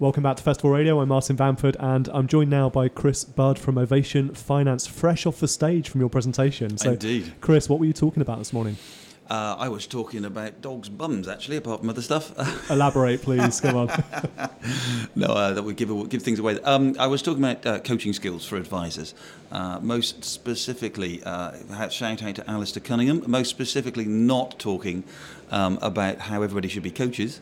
Welcome 0.00 0.22
back 0.22 0.36
to 0.36 0.44
Festival 0.44 0.70
Radio. 0.70 1.00
I'm 1.00 1.08
Martin 1.08 1.34
Bamford, 1.34 1.76
and 1.80 2.08
I'm 2.12 2.28
joined 2.28 2.50
now 2.50 2.70
by 2.70 2.86
Chris 2.86 3.24
Budd 3.24 3.58
from 3.58 3.76
Ovation 3.76 4.32
Finance, 4.32 4.86
fresh 4.86 5.26
off 5.26 5.40
the 5.40 5.48
stage 5.48 5.88
from 5.88 6.00
your 6.00 6.08
presentation. 6.08 6.78
So, 6.78 6.92
Indeed. 6.92 7.32
Chris, 7.40 7.68
what 7.68 7.80
were 7.80 7.84
you 7.84 7.92
talking 7.92 8.22
about 8.22 8.38
this 8.38 8.52
morning? 8.52 8.76
Uh, 9.28 9.56
I 9.58 9.68
was 9.68 9.88
talking 9.88 10.24
about 10.24 10.60
dogs' 10.60 10.88
bums, 10.88 11.26
actually, 11.26 11.56
apart 11.56 11.80
from 11.80 11.90
other 11.90 12.00
stuff. 12.00 12.32
Elaborate, 12.70 13.22
please. 13.22 13.60
Come 13.60 13.74
on. 13.76 13.88
no, 15.16 15.26
uh, 15.26 15.54
that 15.54 15.64
would 15.64 15.74
give 15.74 16.08
give 16.08 16.22
things 16.22 16.38
away. 16.38 16.60
Um, 16.60 16.94
I 16.96 17.08
was 17.08 17.20
talking 17.20 17.42
about 17.42 17.66
uh, 17.66 17.80
coaching 17.80 18.12
skills 18.12 18.46
for 18.46 18.54
advisors. 18.54 19.14
Uh, 19.50 19.80
most 19.82 20.22
specifically, 20.22 21.24
uh, 21.24 21.88
shout 21.90 22.22
out 22.22 22.36
to 22.36 22.48
Alistair 22.48 22.84
Cunningham. 22.84 23.24
Most 23.26 23.50
specifically, 23.50 24.04
not 24.04 24.60
talking 24.60 25.02
um, 25.50 25.76
about 25.82 26.18
how 26.20 26.42
everybody 26.42 26.68
should 26.68 26.84
be 26.84 26.92
coaches 26.92 27.40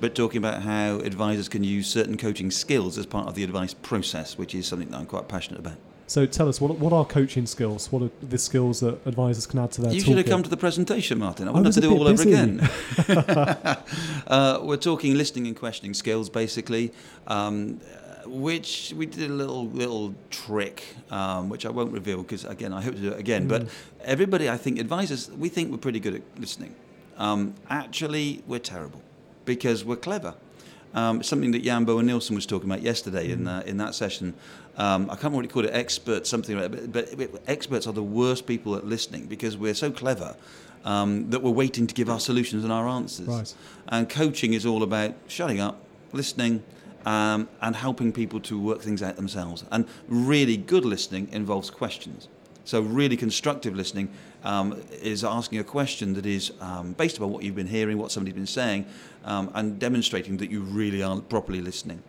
but 0.00 0.14
talking 0.14 0.38
about 0.38 0.62
how 0.62 0.96
advisors 1.00 1.48
can 1.48 1.64
use 1.64 1.88
certain 1.88 2.16
coaching 2.16 2.50
skills 2.50 2.98
as 2.98 3.06
part 3.06 3.28
of 3.28 3.34
the 3.34 3.44
advice 3.44 3.74
process, 3.74 4.38
which 4.38 4.54
is 4.54 4.66
something 4.66 4.88
that 4.90 4.96
I'm 4.96 5.06
quite 5.06 5.28
passionate 5.28 5.60
about. 5.60 5.76
So 6.06 6.24
tell 6.24 6.48
us, 6.48 6.58
what, 6.58 6.78
what 6.78 6.94
are 6.94 7.04
coaching 7.04 7.44
skills? 7.44 7.92
What 7.92 8.02
are 8.02 8.10
the 8.22 8.38
skills 8.38 8.80
that 8.80 9.06
advisors 9.06 9.46
can 9.46 9.58
add 9.58 9.72
to 9.72 9.82
their 9.82 9.92
You 9.92 10.00
should 10.00 10.16
have 10.16 10.26
come 10.26 10.42
to 10.42 10.48
the 10.48 10.56
presentation, 10.56 11.18
Martin. 11.18 11.48
I 11.48 11.50
wouldn't 11.50 11.66
have 11.66 11.74
to 11.74 11.80
do 11.82 11.94
it 11.94 11.98
all 11.98 12.06
busy. 12.06 12.34
over 12.34 12.42
again. 12.42 12.70
uh, 14.26 14.60
we're 14.62 14.78
talking 14.78 15.18
listening 15.18 15.46
and 15.48 15.56
questioning 15.56 15.92
skills, 15.92 16.30
basically. 16.30 16.92
Um, 17.26 17.80
which 18.24 18.92
we 18.94 19.06
did 19.06 19.30
a 19.30 19.32
little 19.32 19.68
little 19.68 20.14
trick, 20.28 20.84
um, 21.10 21.48
which 21.48 21.64
I 21.64 21.70
won't 21.70 21.92
reveal 21.92 22.22
because 22.22 22.44
again 22.44 22.74
I 22.74 22.82
hope 22.82 22.94
to 22.94 23.00
do 23.00 23.12
it 23.12 23.18
again. 23.18 23.46
Mm. 23.46 23.48
But 23.48 23.68
everybody, 24.02 24.50
I 24.50 24.58
think 24.58 24.78
advisors, 24.78 25.30
we 25.30 25.48
think 25.48 25.70
we're 25.70 25.78
pretty 25.78 26.00
good 26.00 26.16
at 26.16 26.22
listening. 26.38 26.74
Um, 27.16 27.54
actually, 27.70 28.42
we're 28.46 28.58
terrible 28.58 29.02
because 29.48 29.84
we're 29.84 29.96
clever. 29.96 30.34
Um, 30.94 31.22
something 31.22 31.50
that 31.52 31.64
Jan 31.64 31.84
Bowen 31.84 32.06
Nielsen 32.06 32.34
was 32.34 32.46
talking 32.46 32.70
about 32.70 32.82
yesterday 32.82 33.30
in, 33.30 33.44
mm. 33.44 33.58
uh, 33.58 33.62
in 33.64 33.78
that 33.78 33.94
session. 33.94 34.34
Um, 34.76 35.04
I 35.04 35.14
can't 35.14 35.24
remember 35.24 35.36
what 35.36 35.44
he 35.46 35.50
called 35.50 35.64
it, 35.64 35.74
experts, 35.74 36.30
something 36.30 36.56
like 36.56 36.70
that. 36.70 36.92
But, 36.92 37.16
but, 37.16 37.42
experts 37.46 37.86
are 37.86 37.92
the 37.92 38.02
worst 38.02 38.46
people 38.46 38.76
at 38.76 38.86
listening 38.86 39.26
because 39.26 39.56
we're 39.56 39.74
so 39.74 39.90
clever 39.90 40.36
um, 40.84 41.30
that 41.30 41.42
we're 41.42 41.50
waiting 41.50 41.86
to 41.86 41.94
give 41.94 42.08
our 42.08 42.20
solutions 42.20 42.62
and 42.62 42.72
our 42.72 42.86
answers. 42.88 43.26
Right. 43.26 43.54
And 43.88 44.08
coaching 44.08 44.52
is 44.52 44.64
all 44.64 44.82
about 44.82 45.14
shutting 45.26 45.60
up, 45.60 45.80
listening, 46.12 46.62
um, 47.06 47.48
and 47.60 47.74
helping 47.74 48.12
people 48.12 48.40
to 48.40 48.60
work 48.60 48.82
things 48.82 49.02
out 49.02 49.16
themselves. 49.16 49.64
And 49.70 49.86
really 50.08 50.56
good 50.56 50.84
listening 50.84 51.28
involves 51.32 51.70
questions. 51.70 52.28
So, 52.68 52.82
really 52.82 53.16
constructive 53.16 53.74
listening 53.74 54.10
um, 54.44 54.78
is 55.00 55.24
asking 55.24 55.58
a 55.58 55.64
question 55.64 56.12
that 56.12 56.26
is 56.26 56.52
um, 56.60 56.92
based 56.92 57.16
upon 57.16 57.30
what 57.30 57.42
you've 57.42 57.54
been 57.54 57.66
hearing, 57.66 57.96
what 57.96 58.12
somebody's 58.12 58.34
been 58.34 58.46
saying, 58.46 58.84
um, 59.24 59.50
and 59.54 59.78
demonstrating 59.78 60.36
that 60.36 60.50
you 60.50 60.60
really 60.60 61.02
are 61.02 61.18
properly 61.18 61.62
listening. 61.62 62.02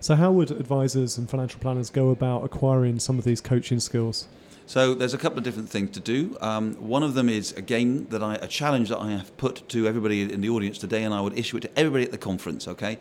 So, 0.00 0.14
how 0.14 0.30
would 0.32 0.50
advisors 0.50 1.16
and 1.16 1.30
financial 1.30 1.58
planners 1.58 1.88
go 1.88 2.10
about 2.10 2.44
acquiring 2.44 2.98
some 2.98 3.18
of 3.18 3.24
these 3.24 3.40
coaching 3.40 3.80
skills? 3.80 4.28
So 4.66 4.92
there's 4.92 5.14
a 5.14 5.18
couple 5.18 5.38
of 5.38 5.44
different 5.44 5.70
things 5.70 5.92
to 5.92 6.00
do. 6.00 6.36
Um, 6.42 6.74
one 6.74 7.02
of 7.02 7.14
them 7.14 7.30
is 7.30 7.52
a 7.52 7.62
game 7.62 8.06
that 8.08 8.22
I, 8.22 8.34
a 8.34 8.46
challenge 8.46 8.90
that 8.90 8.98
I 8.98 9.12
have 9.12 9.34
put 9.38 9.66
to 9.70 9.88
everybody 9.88 10.30
in 10.30 10.42
the 10.42 10.50
audience 10.50 10.76
today, 10.76 11.04
and 11.04 11.14
I 11.14 11.22
would 11.22 11.38
issue 11.38 11.56
it 11.56 11.60
to 11.60 11.78
everybody 11.78 12.04
at 12.04 12.10
the 12.10 12.18
conference. 12.18 12.68
Okay, 12.68 12.98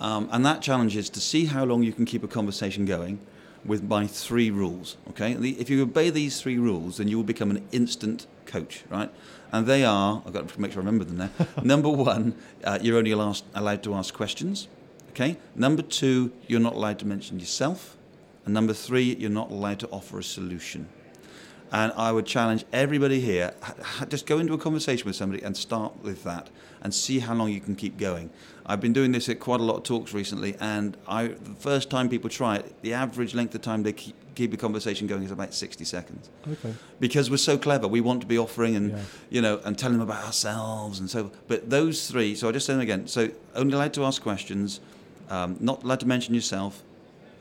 um, 0.00 0.28
and 0.30 0.44
that 0.44 0.60
challenge 0.60 0.96
is 0.96 1.08
to 1.08 1.20
see 1.20 1.46
how 1.46 1.64
long 1.64 1.82
you 1.82 1.94
can 1.94 2.04
keep 2.04 2.22
a 2.22 2.28
conversation 2.28 2.84
going 2.84 3.20
with 3.64 3.82
my 3.82 4.06
three 4.06 4.50
rules. 4.50 4.96
Okay, 5.10 5.32
if 5.32 5.70
you 5.70 5.82
obey 5.82 6.10
these 6.10 6.40
three 6.40 6.58
rules, 6.58 6.96
then 6.96 7.08
you 7.08 7.16
will 7.16 7.24
become 7.24 7.50
an 7.50 7.66
instant 7.72 8.26
coach, 8.46 8.84
right? 8.90 9.10
And 9.52 9.66
they 9.66 9.84
are 9.84 10.22
I've 10.26 10.32
got 10.32 10.48
to 10.48 10.60
make 10.60 10.72
sure 10.72 10.82
I 10.82 10.84
remember 10.84 11.04
them 11.04 11.18
there. 11.18 11.30
Number 11.62 11.88
one, 11.88 12.34
uh, 12.64 12.78
you're 12.80 12.98
only 12.98 13.12
allowed 13.12 13.82
to 13.82 13.94
ask 13.94 14.14
questions. 14.14 14.68
Okay. 15.10 15.36
Number 15.54 15.82
two, 15.82 16.32
you're 16.46 16.60
not 16.60 16.72
allowed 16.72 16.98
to 17.00 17.06
mention 17.06 17.38
yourself. 17.38 17.98
And 18.44 18.54
number 18.54 18.72
three, 18.72 19.14
you're 19.14 19.30
not 19.30 19.50
allowed 19.50 19.78
to 19.80 19.88
offer 19.90 20.18
a 20.18 20.24
solution. 20.24 20.88
And 21.72 21.90
I 21.96 22.12
would 22.12 22.26
challenge 22.26 22.64
everybody 22.70 23.20
here 23.20 23.54
just 24.08 24.26
go 24.26 24.38
into 24.38 24.52
a 24.52 24.58
conversation 24.58 25.06
with 25.06 25.16
somebody 25.16 25.42
and 25.42 25.56
start 25.56 26.02
with 26.02 26.22
that 26.24 26.50
and 26.82 26.94
see 26.94 27.20
how 27.20 27.34
long 27.34 27.50
you 27.50 27.60
can 27.60 27.74
keep 27.74 27.96
going. 27.96 28.28
I've 28.66 28.80
been 28.80 28.92
doing 28.92 29.12
this 29.12 29.28
at 29.28 29.40
quite 29.40 29.60
a 29.60 29.62
lot 29.62 29.76
of 29.76 29.82
talks 29.82 30.12
recently, 30.12 30.54
and 30.60 30.96
I, 31.08 31.28
the 31.28 31.54
first 31.58 31.90
time 31.90 32.08
people 32.08 32.28
try 32.28 32.56
it, 32.56 32.82
the 32.82 32.92
average 32.92 33.34
length 33.34 33.54
of 33.54 33.62
time 33.62 33.82
they 33.82 33.92
keep, 33.92 34.14
keep 34.34 34.52
a 34.52 34.56
conversation 34.56 35.06
going 35.06 35.22
is 35.22 35.30
about 35.30 35.54
60 35.54 35.84
seconds. 35.84 36.28
Okay. 36.50 36.74
Because 37.00 37.30
we're 37.30 37.38
so 37.38 37.56
clever, 37.56 37.88
we 37.88 38.00
want 38.00 38.20
to 38.20 38.26
be 38.26 38.38
offering 38.38 38.76
and 38.76 38.90
yeah. 38.92 39.02
you 39.30 39.40
know 39.40 39.60
and 39.64 39.78
telling 39.78 39.98
them 39.98 40.08
about 40.08 40.24
ourselves 40.24 41.00
and 41.00 41.08
so. 41.08 41.30
But 41.48 41.70
those 41.70 42.08
three, 42.10 42.34
so 42.34 42.48
I 42.48 42.52
just 42.52 42.66
say 42.66 42.74
them 42.74 42.82
again. 42.82 43.06
So 43.06 43.30
only 43.54 43.74
allowed 43.74 43.94
to 43.94 44.04
ask 44.04 44.22
questions, 44.22 44.80
um, 45.30 45.56
not 45.60 45.82
allowed 45.82 46.00
to 46.00 46.06
mention 46.06 46.34
yourself, 46.34 46.82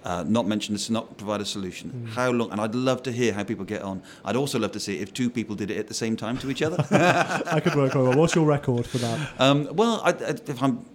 uh, 0.04 0.24
not 0.28 0.48
mention 0.48 0.74
this, 0.74 0.90
not 0.90 1.18
provide 1.18 1.42
a 1.42 1.46
solution. 1.46 1.92
Mm. 1.92 2.14
How 2.14 2.32
long? 2.32 2.52
And 2.52 2.60
I'd 2.60 2.76
love 2.76 3.04
to 3.04 3.12
hear 3.12 3.34
how 3.34 3.44
people 3.44 3.66
get 3.66 3.82
on. 3.82 4.02
I'd 4.26 4.36
also 4.36 4.60
love 4.60 4.72
to 4.74 4.80
see 4.80 5.00
if 5.00 5.14
two 5.14 5.30
people 5.30 5.56
did 5.56 5.70
it 5.72 5.78
at 5.78 5.88
the 5.88 5.94
same 5.94 6.16
time 6.16 6.38
to 6.40 6.50
each 6.50 6.62
other. 6.62 6.78
I 7.52 7.60
could 7.60 7.76
work 7.76 7.96
well. 7.96 8.14
What's 8.14 8.36
your 8.36 8.46
record 8.46 8.86
for 8.86 8.98
that? 9.00 9.30
Um, 9.40 9.70
well, 9.74 10.02
I, 10.04 10.12
if 10.12 10.62
I'm 10.62 10.86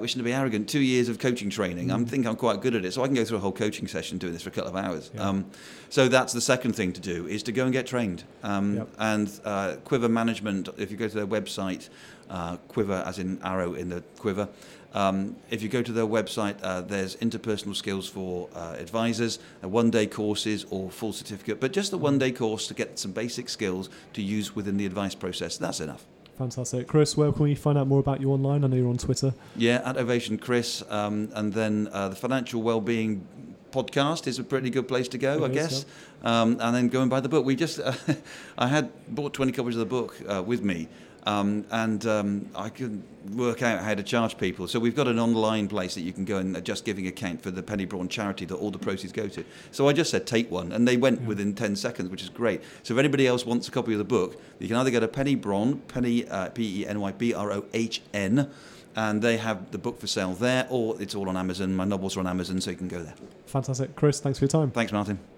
wishing 0.00 0.18
to 0.18 0.24
be 0.24 0.32
arrogant, 0.32 0.68
two 0.68 0.80
years 0.80 1.08
of 1.08 1.18
coaching 1.18 1.50
training. 1.50 1.88
Mm. 1.88 2.06
I 2.06 2.08
think 2.08 2.26
I'm 2.26 2.36
quite 2.36 2.60
good 2.60 2.74
at 2.74 2.84
it, 2.84 2.92
so 2.92 3.02
I 3.02 3.06
can 3.06 3.14
go 3.14 3.24
through 3.24 3.38
a 3.38 3.40
whole 3.40 3.52
coaching 3.52 3.88
session 3.88 4.18
doing 4.18 4.32
this 4.32 4.42
for 4.42 4.50
a 4.50 4.52
couple 4.52 4.70
of 4.70 4.76
hours. 4.76 5.10
Yeah. 5.14 5.28
Um, 5.28 5.46
so 5.88 6.08
that's 6.08 6.32
the 6.32 6.40
second 6.40 6.74
thing 6.74 6.92
to 6.92 7.00
do 7.00 7.26
is 7.26 7.42
to 7.44 7.52
go 7.52 7.64
and 7.64 7.72
get 7.72 7.86
trained. 7.86 8.24
Um, 8.42 8.76
yep. 8.76 8.88
And 8.98 9.40
uh, 9.44 9.76
Quiver 9.84 10.08
Management, 10.08 10.68
if 10.76 10.90
you 10.90 10.96
go 10.96 11.08
to 11.08 11.14
their 11.14 11.26
website, 11.26 11.88
uh, 12.30 12.56
Quiver 12.68 13.02
as 13.06 13.18
in 13.18 13.40
arrow 13.42 13.74
in 13.74 13.88
the 13.88 14.02
quiver. 14.18 14.48
Um, 14.94 15.36
if 15.50 15.62
you 15.62 15.68
go 15.68 15.82
to 15.82 15.92
their 15.92 16.06
website, 16.06 16.56
uh, 16.62 16.82
there's 16.82 17.16
interpersonal 17.16 17.74
skills 17.74 18.08
for 18.08 18.48
uh, 18.54 18.76
advisors, 18.78 19.38
uh, 19.64 19.68
one 19.68 19.90
day 19.90 20.06
courses 20.06 20.66
or 20.70 20.90
full 20.90 21.12
certificate, 21.12 21.60
but 21.60 21.72
just 21.72 21.92
a 21.92 21.96
one 21.96 22.18
day 22.18 22.30
course 22.30 22.66
to 22.68 22.74
get 22.74 22.98
some 22.98 23.12
basic 23.12 23.48
skills 23.48 23.88
to 24.12 24.22
use 24.22 24.54
within 24.54 24.76
the 24.76 24.86
advice 24.86 25.14
process. 25.14 25.56
That's 25.56 25.80
enough. 25.80 26.04
Fantastic. 26.38 26.88
Chris, 26.88 27.16
where 27.16 27.30
can 27.32 27.42
we 27.44 27.54
find 27.54 27.76
out 27.78 27.86
more 27.86 28.00
about 28.00 28.20
you 28.20 28.32
online? 28.32 28.64
I 28.64 28.66
know 28.66 28.76
you're 28.76 28.88
on 28.88 28.98
Twitter. 28.98 29.34
Yeah, 29.56 29.82
at 29.84 29.96
Ovation 29.96 30.38
Chris. 30.38 30.82
Um, 30.88 31.28
and 31.34 31.52
then 31.52 31.88
uh, 31.92 32.08
the 32.08 32.16
Financial 32.16 32.62
Wellbeing 32.62 33.26
podcast 33.70 34.26
is 34.26 34.38
a 34.38 34.44
pretty 34.44 34.70
good 34.70 34.88
place 34.88 35.08
to 35.08 35.18
go, 35.18 35.44
it 35.44 35.48
I 35.48 35.50
is, 35.50 35.54
guess. 35.54 35.86
Yeah. 36.22 36.42
Um, 36.42 36.58
and 36.60 36.74
then 36.74 36.88
go 36.88 37.00
and 37.00 37.10
buy 37.10 37.20
the 37.20 37.28
book. 37.28 37.44
We 37.44 37.54
just, 37.56 37.80
uh, 37.80 37.92
I 38.58 38.68
had 38.68 38.90
bought 39.08 39.34
20 39.34 39.52
copies 39.52 39.74
of 39.76 39.80
the 39.80 39.86
book 39.86 40.16
uh, 40.28 40.42
with 40.42 40.62
me. 40.62 40.88
Um, 41.24 41.64
and 41.70 42.04
um, 42.06 42.48
I 42.54 42.68
could 42.68 43.02
work 43.34 43.62
out 43.62 43.80
how 43.80 43.94
to 43.94 44.02
charge 44.02 44.36
people. 44.38 44.66
So 44.66 44.80
we've 44.80 44.96
got 44.96 45.06
an 45.06 45.18
online 45.18 45.68
place 45.68 45.94
that 45.94 46.00
you 46.00 46.12
can 46.12 46.24
go 46.24 46.38
and 46.38 46.62
just 46.64 46.84
giving 46.84 47.06
account 47.06 47.40
for 47.40 47.50
the 47.50 47.62
Penny 47.62 47.86
Brohn 47.86 48.08
charity 48.08 48.44
that 48.46 48.54
all 48.56 48.70
the 48.70 48.78
proceeds 48.78 49.12
go 49.12 49.28
to. 49.28 49.44
So 49.70 49.88
I 49.88 49.92
just 49.92 50.10
said 50.10 50.26
take 50.26 50.50
one, 50.50 50.72
and 50.72 50.86
they 50.86 50.96
went 50.96 51.20
yeah. 51.20 51.28
within 51.28 51.54
10 51.54 51.76
seconds, 51.76 52.10
which 52.10 52.22
is 52.22 52.28
great. 52.28 52.62
So 52.82 52.94
if 52.94 52.98
anybody 52.98 53.26
else 53.26 53.46
wants 53.46 53.68
a 53.68 53.70
copy 53.70 53.92
of 53.92 53.98
the 53.98 54.04
book, 54.04 54.40
you 54.58 54.66
can 54.66 54.76
either 54.76 54.90
go 54.90 55.00
to 55.00 55.08
Penny 55.08 55.36
Brohn, 55.36 55.86
Penny 55.88 56.26
uh, 56.28 56.48
P 56.48 56.80
E 56.80 56.86
N 56.86 57.00
Y 57.00 57.12
B 57.12 57.34
R 57.34 57.52
O 57.52 57.64
H 57.72 58.02
N. 58.12 58.50
And 58.94 59.22
they 59.22 59.38
have 59.38 59.70
the 59.70 59.78
book 59.78 59.98
for 59.98 60.06
sale 60.06 60.34
there, 60.34 60.66
or 60.68 61.00
it's 61.00 61.14
all 61.14 61.28
on 61.30 61.36
Amazon. 61.36 61.74
My 61.74 61.84
novels 61.84 62.16
are 62.16 62.20
on 62.20 62.26
Amazon, 62.26 62.60
so 62.60 62.70
you 62.70 62.76
can 62.76 62.88
go 62.88 63.02
there. 63.02 63.14
Fantastic. 63.46 63.96
Chris, 63.96 64.20
thanks 64.20 64.38
for 64.38 64.44
your 64.44 64.50
time. 64.50 64.70
Thanks, 64.70 64.92
Martin. 64.92 65.18